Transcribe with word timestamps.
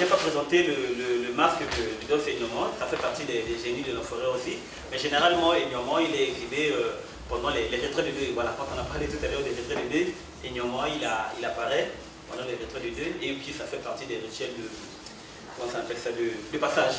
je 0.00 0.04
n'ai 0.06 0.10
pas 0.10 0.16
présenté 0.16 0.62
le, 0.62 1.32
masque 1.36 1.60
de, 1.60 2.00
du 2.00 2.06
danse 2.08 2.26
égnomement. 2.26 2.72
Ça 2.78 2.86
fait 2.86 2.96
partie 2.96 3.24
des, 3.24 3.44
génies 3.62 3.82
de 3.82 3.92
la 3.92 4.00
forêt 4.00 4.32
aussi. 4.34 4.56
Mais 4.90 4.98
généralement, 4.98 5.52
égnomement, 5.52 5.98
il 5.98 6.14
est 6.14 6.30
exhibé 6.30 6.72
euh, 6.72 6.96
pendant 7.28 7.50
les, 7.50 7.68
les 7.68 7.76
retraits 7.86 8.06
de 8.06 8.12
deuil. 8.12 8.32
Voilà, 8.32 8.56
quand 8.56 8.64
on 8.74 8.80
a 8.80 8.84
parlé 8.84 9.06
tout 9.06 9.22
à 9.22 9.28
l'heure 9.28 9.42
des 9.42 9.50
retraits 9.50 9.88
de 9.88 9.92
deuil, 9.92 10.14
égnomement, 10.42 10.86
il, 10.86 11.06
il 11.38 11.44
apparaît 11.44 11.90
pendant 12.30 12.44
les 12.48 12.56
retraits 12.56 12.82
de 12.82 12.96
deuil. 12.96 13.12
Et 13.20 13.34
puis, 13.34 13.52
ça 13.52 13.64
fait 13.64 13.84
partie 13.84 14.06
des 14.06 14.16
rituels 14.16 14.56
de. 14.56 14.64
Comment 15.58 15.70
ça 15.70 15.84
ça 15.84 16.10
De, 16.12 16.58
passage. 16.58 16.94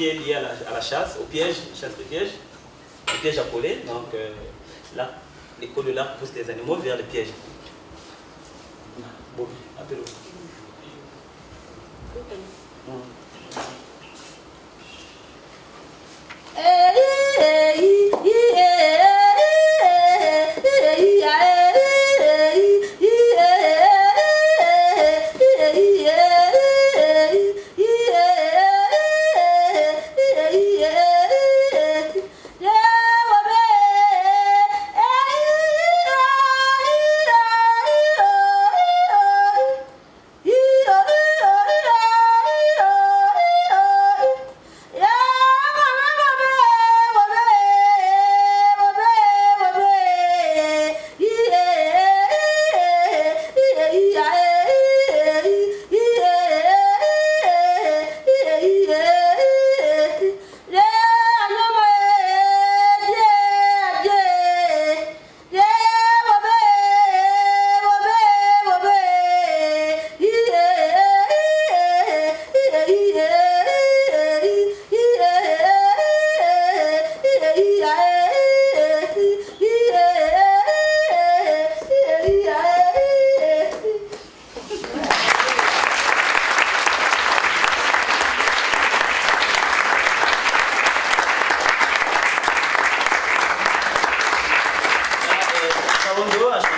Lié 0.00 0.34
à 0.34 0.72
la, 0.72 0.80
chasse, 0.80 1.16
au 1.20 1.24
piège, 1.24 1.56
chasse 1.74 1.96
de 1.98 2.02
piège, 2.04 2.30
le 3.12 3.18
piège 3.20 3.38
à 3.38 3.44
coller. 3.44 3.80
Donc 3.86 4.14
euh, 4.14 4.30
là, 4.96 5.10
l'écho 5.60 5.82
de 5.82 5.92
l'art 5.92 6.16
pousse 6.16 6.30
les 6.34 6.48
animaux 6.50 6.76
vers 6.76 6.96
le 6.96 7.04
piège. 7.04 7.28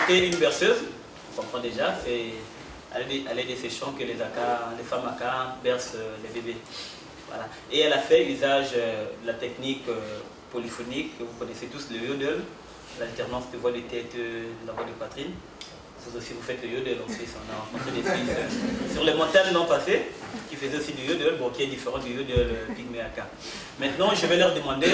Chanté 0.02 0.26
une 0.28 0.36
berceuse, 0.36 0.78
on 1.32 1.42
comprend 1.42 1.60
déjà, 1.60 1.94
c'est 2.04 2.32
à 2.94 2.98
l'aide 2.98 3.26
à 3.28 3.34
l'aide 3.34 3.48
de 3.48 3.56
ces 3.56 3.70
chants 3.70 3.92
que 3.92 4.04
les, 4.04 4.14
les 4.14 4.84
femmes 4.84 5.06
aka 5.08 5.56
bercent 5.62 5.94
euh, 5.96 6.16
les 6.22 6.40
bébés. 6.40 6.56
Voilà. 7.28 7.48
Et 7.70 7.80
elle 7.80 7.92
a 7.92 7.98
fait 7.98 8.26
usage 8.30 8.70
euh, 8.76 9.06
de 9.22 9.26
la 9.26 9.34
technique 9.34 9.84
euh, 9.88 10.18
polyphonique, 10.50 11.18
que 11.18 11.24
vous 11.24 11.32
connaissez 11.38 11.66
tous, 11.66 11.88
le 11.90 12.06
yodel, 12.06 12.40
l'alternance 12.98 13.44
de 13.52 13.58
voix 13.58 13.72
de 13.72 13.80
tête 13.80 14.12
euh, 14.16 14.44
de 14.62 14.66
la 14.66 14.72
voix 14.72 14.84
de 14.84 14.90
poitrine. 14.90 15.32
Vous 16.04 16.18
vous 16.18 16.42
faites 16.42 16.62
le 16.62 16.68
yodel 16.68 16.98
en 17.06 17.12
Suisse, 17.12 17.30
on 17.36 17.52
a 17.52 17.60
rencontré 17.60 17.92
des 17.92 18.02
filles 18.02 18.34
euh, 18.36 18.92
sur 18.92 19.04
les 19.04 19.14
montagnes 19.14 19.52
l'an 19.54 19.64
passé 19.66 20.10
qui 20.50 20.56
faisaient 20.56 20.76
aussi 20.76 20.92
du 20.92 21.06
yodel, 21.06 21.36
bon, 21.38 21.50
qui 21.50 21.62
est 21.62 21.66
différent 21.66 21.98
du 21.98 22.10
yodel 22.10 22.48
euh, 22.50 22.74
pygmée 22.74 23.00
aka. 23.00 23.26
Maintenant, 23.78 24.10
je 24.14 24.26
vais 24.26 24.36
leur 24.36 24.52
demander 24.52 24.90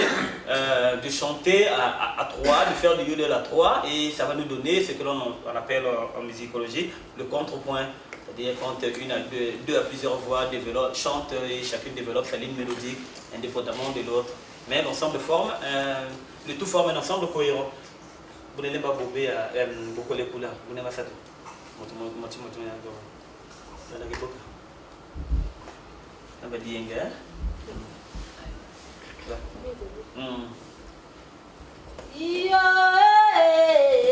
euh, 0.49 0.97
de 0.97 1.09
chanter 1.11 1.67
à, 1.69 2.29
trois, 2.31 2.67
de 2.67 2.75
faire 2.75 2.97
du 2.97 3.11
yodel 3.11 3.33
à 3.33 3.39
trois, 3.39 3.83
et 3.91 4.11
ça 4.11 4.27
va 4.27 4.35
nous 4.35 4.45
donner 4.45 4.85
ce 4.85 4.93
que 4.93 5.03
l'on 5.03 5.35
on 5.47 5.57
appelle 5.57 5.85
en, 5.87 6.23
musicologie 6.23 6.91
le 7.17 7.25
contrepoint. 7.25 7.87
C'est-à-dire 8.27 8.55
quand 8.61 8.77
une 8.83 9.11
à 9.11 9.19
deux, 9.19 9.55
deux 9.67 9.79
à 9.79 9.83
plusieurs 9.83 10.19
voix 10.19 10.51
chantent 10.93 11.35
et 11.49 11.65
chacune 11.65 11.95
développe 11.95 12.27
sa 12.27 12.37
ligne 12.37 12.55
mélodique 12.57 12.99
indépendamment 13.35 13.91
de 13.97 14.07
l'autre. 14.07 14.31
Mais 14.69 14.83
l'ensemble 14.83 15.19
forme, 15.19 15.51
euh, 15.65 15.95
le 16.47 16.55
tout 16.55 16.67
forme 16.67 16.91
un 16.91 16.97
ensemble 16.97 17.29
cohérent. 17.29 17.71
I'm 18.59 18.83
bobe 18.83 19.23
ya 19.23 19.51
um, 19.55 19.95
bokole 19.95 20.25
kula 20.35 20.51
bune 20.67 20.83
ba 20.83 20.91
sato 20.91 21.11
moto 21.79 21.95
moto 21.95 22.39
moto 22.43 22.59
ya 22.59 22.75
go 22.83 22.91
sala 23.89 24.05
ke 24.05 24.19
boka. 24.19 24.35
Dienga 26.59 27.07
mm 30.17 30.51
eh? 32.19 32.51
yo 32.51 32.59
eh. 32.59 33.39
eh, 33.39 34.03
eh. 34.03 34.08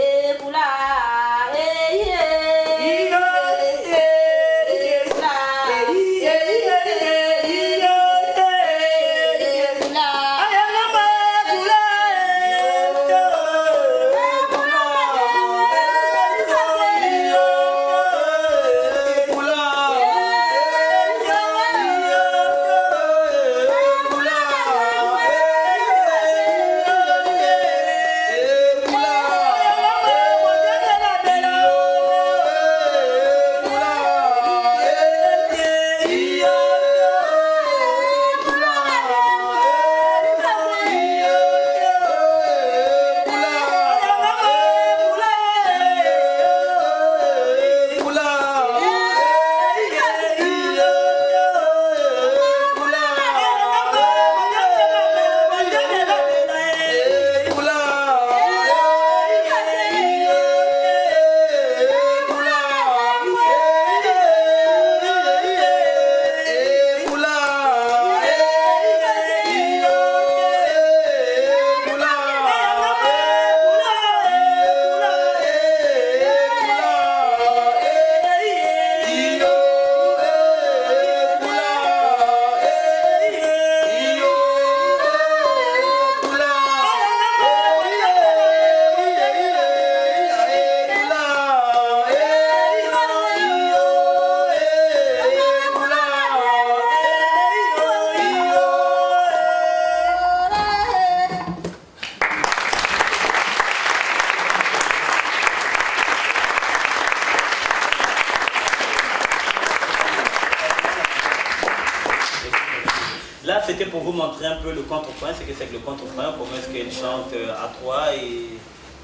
Vous 114.07 114.13
montrer 114.13 114.47
un 114.47 114.57
peu 114.57 114.73
le 114.73 114.83
contrepoint, 114.83 115.31
c'est 115.37 115.45
que 115.45 115.53
c'est 115.53 115.67
que 115.67 115.73
le 115.73 115.81
contrepoint, 115.81 116.33
comment 116.39 116.57
est-ce 116.57 116.69
qu'elle 116.69 116.93
chante 116.93 117.33
euh, 117.35 117.51
à 117.53 117.69
trois 117.77 118.15
et 118.15 118.51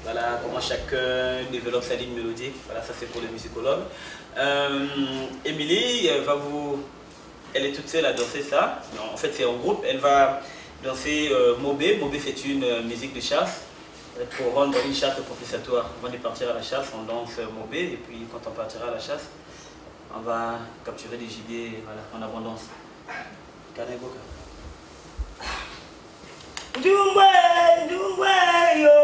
voilà, 0.01 0.39
comment 0.41 0.61
chacun 0.61 1.43
développe 1.51 1.83
sa 1.83 1.95
ligne 1.95 2.13
mélodique. 2.13 2.55
Voilà, 2.65 2.81
ça 2.81 2.93
c'est 2.97 3.07
pour 3.07 3.21
les 3.21 3.27
musicologues. 3.27 3.83
Euh, 4.37 4.87
Émilie 5.43 6.09
euh, 6.09 6.21
va 6.21 6.35
vous... 6.35 6.83
Elle 7.53 7.65
est 7.65 7.73
toute 7.73 7.89
seule 7.89 8.05
à 8.05 8.13
danser 8.13 8.41
ça. 8.41 8.81
En 9.13 9.17
fait, 9.17 9.31
c'est 9.33 9.45
en 9.45 9.57
groupe. 9.57 9.83
Elle 9.87 9.99
va 9.99 10.41
danser 10.83 11.29
Mobé. 11.59 11.97
Mobé, 11.97 12.19
c'est 12.19 12.45
une 12.45 12.81
musique 12.87 13.13
de 13.13 13.21
chasse. 13.21 13.61
Pour 14.37 14.55
rendre 14.55 14.75
une 14.83 14.95
chasse 14.95 15.17
compensatoire. 15.17 15.91
Avant 16.01 16.11
de 16.11 16.17
partir 16.17 16.49
à 16.49 16.53
la 16.53 16.63
chasse, 16.63 16.87
on 16.97 17.03
danse 17.03 17.37
Mobé. 17.55 17.83
Et 17.93 17.99
puis, 18.07 18.25
quand 18.31 18.39
on 18.49 18.51
partira 18.51 18.87
à 18.87 18.91
la 18.91 18.99
chasse, 18.99 19.27
on 20.17 20.21
va 20.21 20.57
capturer 20.83 21.17
des 21.17 21.27
gibiers 21.27 21.83
voilà, 21.85 22.01
en 22.15 22.27
abondance. 22.27 22.61
Do 26.81 27.13
well, 27.15 27.87
do 27.87 28.15
well, 28.17 28.77
yo. 28.79 29.02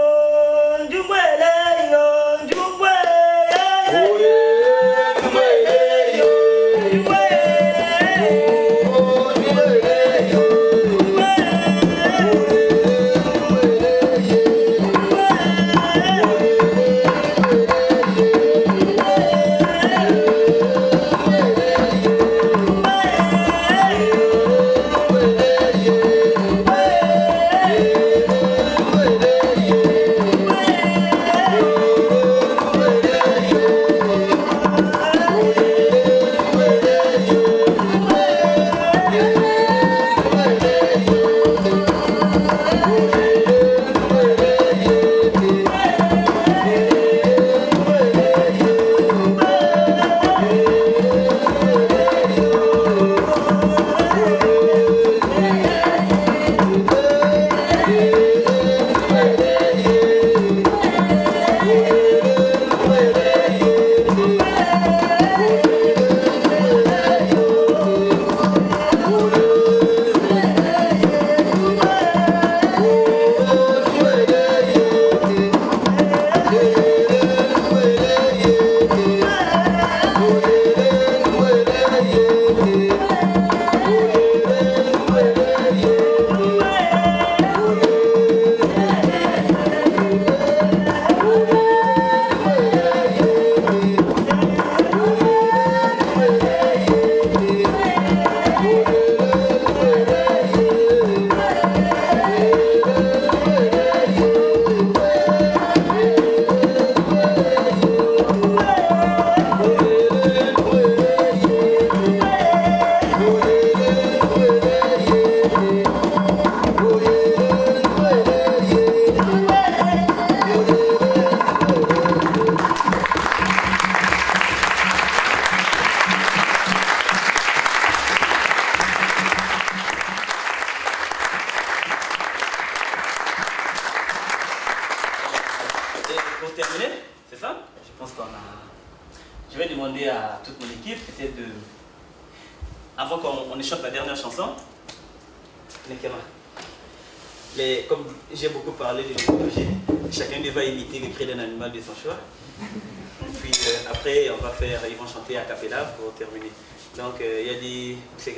Pour 155.98 156.14
terminer. 156.14 156.52
Donc, 156.98 157.22
euh, 157.22 157.42
il 157.42 157.48
y 157.48 157.56
a 157.56 157.60
des. 157.60 157.98
C'est 158.18 158.36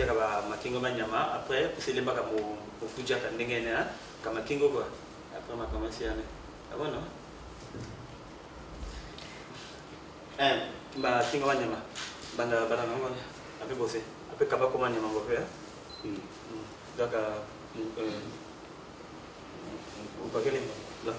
Makingo 0.49 0.79
Manyama. 0.79 1.33
Après, 1.35 1.73
c'est 1.79 1.93
les 1.93 2.01
Makamu, 2.01 2.37
au 2.81 2.87
Fuja 2.87 3.17
Kandengene, 3.17 3.87
Kamakingo 4.23 4.69
quoi. 4.69 4.87
Après, 5.35 5.53
on 5.53 5.57
va 5.57 5.65
commencer 5.65 6.05
à. 6.07 6.11
Ah 6.71 6.75
bon, 6.77 6.85
non? 6.85 7.03
Eh, 10.41 10.57
mba 10.97 11.23
kinga 11.31 11.45
wanyama 11.45 11.77
banda 12.37 12.65
banda 12.65 12.83
ngone 12.83 13.19
ape 13.61 13.73
bose 13.77 14.01
ape 14.33 14.45
kaba 14.49 14.65
ko 14.73 14.77
wanyama 14.81 15.07
ngope 15.13 15.33
ya 15.37 15.45
mm 16.03 16.17
daka 16.97 17.45
eh 17.77 18.19
ubagele 20.25 20.59
la 21.05 21.13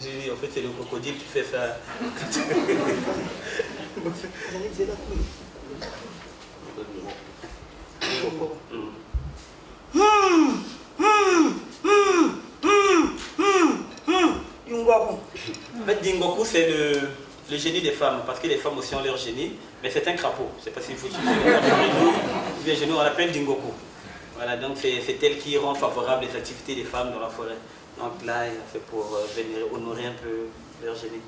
J'ai 0.00 0.10
dit, 0.20 0.30
en 0.30 0.36
fait, 0.36 0.48
c'est 0.52 0.60
le 0.62 0.68
crocodile 0.70 1.16
qui 1.16 1.24
fait 1.24 1.44
ça. 1.44 1.78
Fait, 15.86 16.02
Dingoku, 16.02 16.44
c'est 16.44 16.68
le, 16.68 17.00
le 17.50 17.56
génie 17.56 17.80
des 17.80 17.92
femmes, 17.92 18.22
parce 18.26 18.40
que 18.40 18.46
les 18.48 18.56
femmes 18.56 18.76
aussi 18.78 18.94
ont 18.94 19.02
leur 19.02 19.16
génie, 19.16 19.52
mais 19.82 19.90
c'est 19.90 20.06
un 20.08 20.14
crapaud. 20.14 20.50
C'est 20.62 20.70
pas 20.72 20.80
s'il 20.80 20.96
faut 20.96 21.06
utiliser 21.06 21.32
le 21.32 22.35
déjeuner, 22.66 22.92
on 22.92 23.02
l'appelle 23.02 23.32
Dingoku. 23.32 23.72
Voilà, 24.34 24.56
donc 24.56 24.76
c'est 24.76 25.22
elle 25.22 25.38
qui 25.38 25.56
rend 25.56 25.74
favorable 25.74 26.26
les 26.26 26.36
activités 26.36 26.74
des 26.74 26.84
femmes 26.84 27.12
dans 27.12 27.20
la 27.20 27.28
forêt. 27.28 27.56
Donc 27.98 28.24
là, 28.26 28.44
c'est 28.70 28.84
pour 28.86 29.14
euh, 29.14 29.24
venir 29.34 29.72
honorer 29.72 30.06
un 30.06 30.12
peu 30.12 30.48
leur 30.84 30.94
génie. 30.94 31.22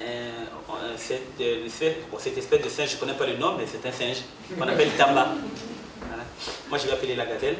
Euh, 0.00 0.06
euh, 0.70 0.96
euh, 1.40 1.68
cette 1.68 2.38
espèce 2.38 2.62
de 2.62 2.68
singe, 2.68 2.90
je 2.90 2.94
ne 2.94 3.00
connais 3.00 3.14
pas 3.14 3.26
le 3.26 3.36
nom, 3.36 3.56
mais 3.56 3.64
c'est 3.66 3.86
un 3.88 3.92
singe 3.92 4.18
qu'on 4.56 4.68
appelle 4.68 4.90
Tamba. 4.96 5.28
Moi, 6.68 6.78
je 6.78 6.86
vais 6.86 6.92
appeler 6.92 7.16
la 7.16 7.26
gazelle. 7.26 7.56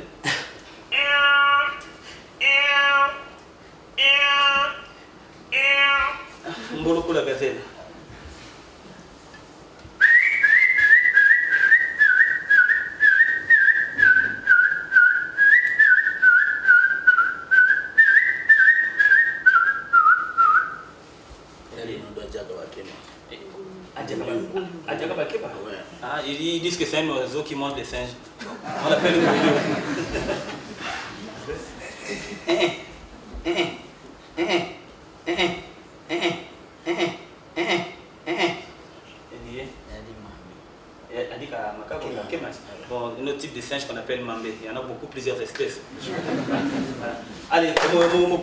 Mbulukula 6.80 7.22
gazela. 7.22 7.60
Ah, 26.02 26.20
ils 26.26 26.60
disent 26.60 26.76
que 26.76 26.84
c'est 26.84 26.98
un 26.98 27.08
oiseau 27.08 27.42
qui 27.42 27.54
mange 27.54 27.74
des 27.74 27.84
singes. 27.84 28.10
On 28.84 28.90
l'appelle 28.90 29.14
type 43.34 43.54
de 43.54 43.60
singe 43.60 43.86
qu'on 43.86 43.96
appelle 43.96 44.22
mambé. 44.22 44.54
Il 44.62 44.66
y 44.66 44.70
en 44.70 44.76
a 44.76 44.82
beaucoup 44.82 45.06
plusieurs 45.06 45.40
espèces. 45.40 45.80
Allez, 47.50 47.72
mon, 47.92 48.28
mon, 48.28 48.40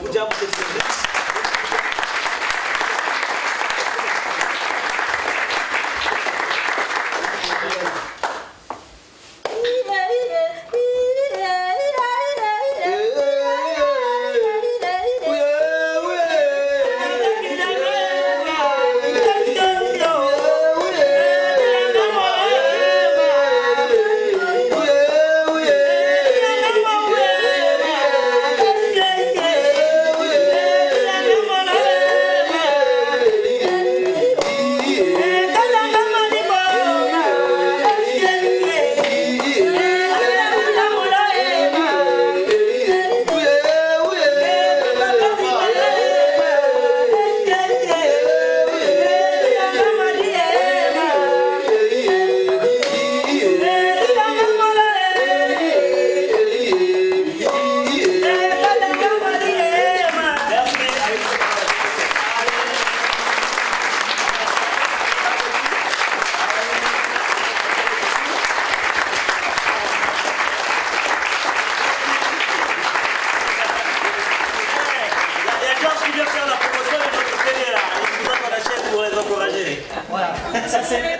ça 80.71 80.81
c'est... 80.83 81.19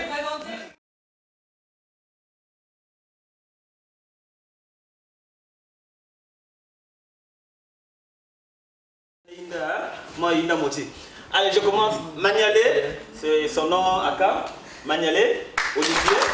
Moi, 10.18 10.34
moitié. 10.56 10.88
Allez, 11.34 11.52
je 11.52 11.60
commence. 11.60 11.96
Magnalé, 12.16 13.00
c'est 13.14 13.48
son 13.50 13.68
nom, 13.68 14.00
Aka. 14.00 14.46
Magnalé, 14.86 15.48
Olivier. 15.76 16.31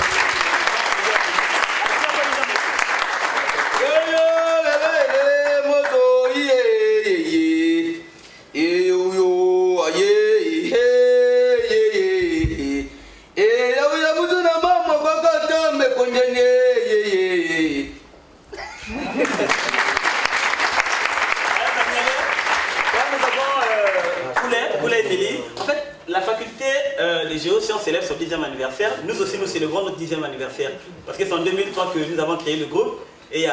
célébrons 29.58 29.84
notre 29.86 29.98
dixième 29.98 30.24
anniversaire. 30.24 30.72
Parce 31.06 31.18
que 31.18 31.26
c'est 31.26 31.34
en 31.34 31.44
2003 31.44 31.92
que 31.94 32.00
nous 32.00 32.20
avons 32.20 32.38
créé 32.38 32.58
le 32.58 32.66
groupe. 32.68 33.00
Et 33.32 33.50
euh, 33.50 33.52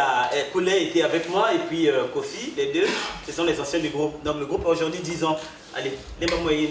Koulet 0.53 0.85
était 0.85 1.03
avec 1.03 1.29
moi 1.31 1.53
et 1.53 1.59
puis 1.69 1.89
euh, 1.89 2.05
Kofi, 2.13 2.53
les 2.57 2.67
deux, 2.73 2.87
ce 3.27 3.33
sont 3.33 3.45
les 3.45 3.59
anciens 3.59 3.81
du 3.81 3.89
groupe. 3.89 4.23
Donc 4.23 4.39
le 4.39 4.47
groupe 4.47 4.65
a 4.67 4.69
aujourd'hui 4.69 5.01
10 5.01 5.25
ans. 5.25 5.37
Allez, 5.75 5.93
les 6.21 6.27
mamans 6.27 6.51
et 6.51 6.57
les 6.59 6.69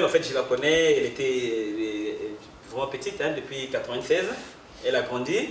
en 0.00 0.08
fait, 0.08 0.26
je 0.26 0.34
la 0.34 0.42
connais, 0.42 0.96
elle 0.98 1.06
était 1.06 2.16
vraiment 2.70 2.86
petite, 2.88 3.20
hein, 3.20 3.32
depuis 3.36 3.68
96, 3.68 4.24
elle 4.86 4.96
a 4.96 5.02
grandi. 5.02 5.50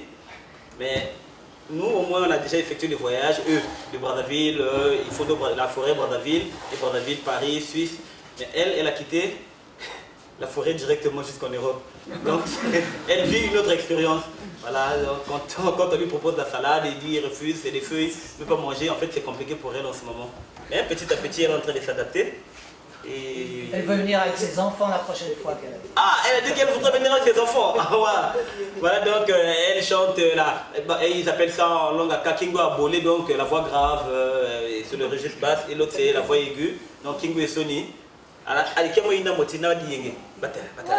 Mais 0.80 1.12
nous, 1.70 1.86
au 1.86 2.02
moins, 2.04 2.28
on 2.28 2.32
a 2.32 2.38
déjà 2.38 2.58
effectué 2.58 2.88
des 2.88 2.96
voyages, 2.96 3.42
eux, 3.48 3.62
de 3.94 3.98
Brazzaville, 3.98 4.60
euh, 4.60 4.98
ils 5.06 5.12
font 5.14 5.26
de 5.26 5.36
la 5.56 5.68
forêt 5.68 5.94
Brazzaville, 5.94 6.44
et 6.74 6.78
Brazzaville, 6.78 7.18
Paris, 7.18 7.62
Suisse. 7.62 7.94
Mais 8.40 8.48
elle, 8.56 8.74
elle 8.80 8.88
a 8.88 8.92
quitté 8.92 9.36
la 10.40 10.48
forêt 10.48 10.74
directement 10.74 11.22
jusqu'en 11.22 11.50
Europe. 11.50 11.84
Donc, 12.26 12.42
elle 13.08 13.28
vit 13.28 13.48
une 13.48 13.58
autre 13.58 13.72
expérience. 13.72 14.24
Voilà, 14.62 14.96
quand, 15.28 15.90
on 15.94 15.98
lui 15.98 16.08
propose 16.08 16.36
la 16.38 16.46
salade, 16.46 16.84
il 16.86 17.00
dit, 17.00 17.18
il 17.18 17.26
refuse, 17.26 17.58
c'est 17.64 17.72
des 17.72 17.82
feuilles, 17.82 18.12
ne 18.40 18.46
peut 18.46 18.56
pas 18.56 18.62
manger. 18.62 18.90
En 18.90 18.96
fait, 18.96 19.10
c'est 19.14 19.24
compliqué 19.24 19.56
pour 19.56 19.74
elle 19.76 19.86
en 19.86 19.94
ce 19.94 20.04
moment. 20.04 20.30
Mais 20.70 20.84
petit 20.84 21.12
à 21.14 21.18
petit, 21.18 21.44
elle 21.44 21.52
est 21.52 21.56
en 21.56 21.60
train 21.60 21.74
de 21.74 21.80
s'adapter. 21.80 22.34
Elle 23.06 23.82
veut 23.84 23.96
venir 23.96 24.22
avec 24.22 24.38
ses 24.38 24.60
enfants 24.60 24.88
la 24.90 24.98
prochaine 25.00 25.34
fois 25.42 25.54
qu'elle 25.62 25.80
Ah, 25.96 26.16
elle 26.30 26.44
a 26.44 26.48
dit 26.48 26.54
qu'elle 26.54 26.70
voudrait 26.70 26.98
venir 26.98 27.12
avec 27.14 27.34
ses 27.34 27.40
enfants. 27.40 27.74
Ah, 27.80 27.98
ouais. 27.98 28.42
Voilà, 28.80 29.00
donc 29.00 29.30
euh, 29.30 29.54
elle 29.70 29.84
chante 29.84 30.18
euh, 30.20 30.36
là. 30.36 30.64
Et 31.02 31.12
ils 31.12 31.30
appellent 31.30 31.52
ça 31.52 31.68
en 31.68 31.92
langue 31.92 32.12
à 32.12 32.34
Kingo 32.34 32.60
Abolé, 32.60 33.02
donc 33.02 33.30
euh, 33.30 33.38
la 33.38 33.44
voix 33.46 33.62
grave 33.62 34.06
sur 34.88 34.98
le 34.98 35.08
registre 35.08 35.40
basse. 35.40 35.62
Et 35.70 35.76
l'autre, 35.76 35.94
c'est 35.96 36.14
la 36.14 36.22
voix 36.22 36.38
aiguë. 36.38 36.80
Donc 37.04 37.20
Kingo 37.20 37.40
et 37.40 37.48
Sony. 37.48 37.94
Allez, 38.48 38.90
qu'est-ce 38.90 39.02
que? 39.06 39.08
Bataille, 40.42 40.64
bataille. 40.76 40.94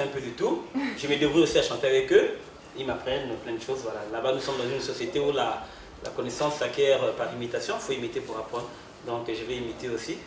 un 0.00 0.06
peu 0.06 0.20
du 0.20 0.32
tout. 0.32 0.62
Je 0.98 1.06
me 1.06 1.16
débrouille 1.16 1.42
aussi 1.42 1.58
à 1.58 1.62
chanter 1.62 1.88
avec 1.88 2.12
eux. 2.12 2.36
Ils 2.76 2.86
m'apprennent 2.86 3.34
plein 3.44 3.54
de 3.54 3.60
choses. 3.60 3.80
Voilà. 3.82 4.00
Là-bas, 4.12 4.32
nous 4.34 4.40
sommes 4.40 4.58
dans 4.58 4.68
une 4.68 4.80
société 4.80 5.18
où 5.20 5.32
la, 5.32 5.62
la 6.04 6.10
connaissance 6.10 6.56
s'acquiert 6.56 7.00
par 7.12 7.32
imitation. 7.32 7.74
Il 7.78 7.82
faut 7.82 7.92
imiter 7.92 8.20
pour 8.20 8.36
apprendre. 8.38 8.68
Donc, 9.06 9.26
je 9.28 9.44
vais 9.44 9.56
imiter 9.56 9.88
aussi. 9.88 10.18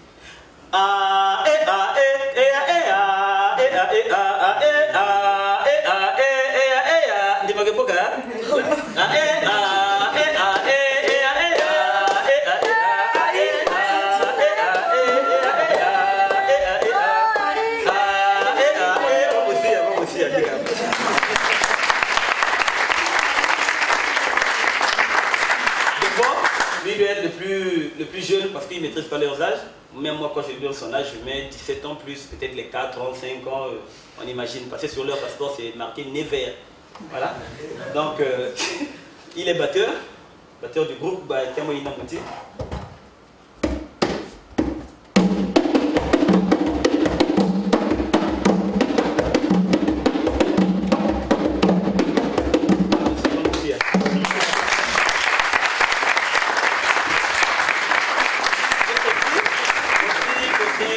Plus 28.05 28.21
jeune 28.21 28.49
parce 28.49 28.67
qu'ils 28.67 28.81
ne 28.81 28.87
maîtrisent 28.87 29.05
pas 29.05 29.17
leurs 29.17 29.41
âges. 29.41 29.59
Même 29.95 30.17
moi, 30.17 30.31
quand 30.33 30.41
je 30.41 30.59
donne 30.59 30.73
son 30.73 30.91
âge, 30.93 31.07
je 31.13 31.25
mets 31.25 31.49
17 31.51 31.85
ans 31.85 31.95
plus, 31.95 32.21
peut-être 32.23 32.55
les 32.55 32.65
4 32.65 32.99
ans, 32.99 33.13
5 33.13 33.45
ans, 33.47 33.67
euh, 33.67 33.77
on 34.23 34.27
imagine. 34.27 34.63
Parce 34.69 34.81
que 34.81 34.87
sur 34.87 35.03
leur 35.05 35.19
passeport, 35.19 35.55
c'est 35.55 35.75
marqué 35.75 36.05
Never. 36.05 36.53
Voilà. 37.11 37.35
Donc, 37.93 38.19
euh, 38.19 38.51
il 39.37 39.47
est 39.47 39.53
batteur, 39.53 39.89
batteur 40.61 40.87
du 40.87 40.95
groupe 40.95 41.27
bah, 41.27 41.41
Kamo 41.55 41.73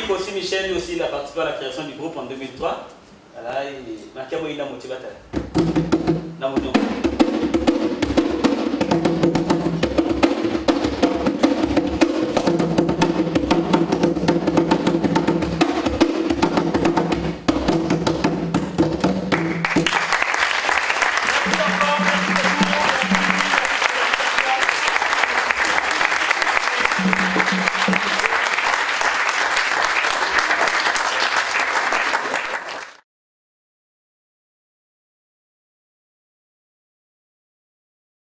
Aussi, 0.09 0.33
Michel, 0.33 0.73
aussi, 0.77 0.93
il 0.95 1.03
a 1.03 1.07
participé 1.09 1.41
à 1.41 1.45
la 1.47 1.53
création 1.53 1.85
du 1.85 1.95
groupe 1.95 2.17
en 2.17 2.25
2003. 2.27 2.89
Voilà, 3.35 3.65
et 3.65 3.97